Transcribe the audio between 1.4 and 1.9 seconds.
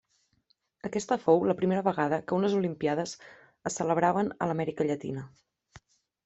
la primera